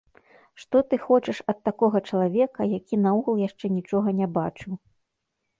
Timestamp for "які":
2.79-3.01